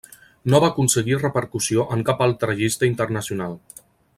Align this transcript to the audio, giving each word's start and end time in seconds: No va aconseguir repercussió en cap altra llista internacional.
No 0.53 0.61
va 0.63 0.69
aconseguir 0.73 1.19
repercussió 1.19 1.85
en 1.97 2.03
cap 2.09 2.25
altra 2.29 2.59
llista 2.63 2.89
internacional. 2.93 3.55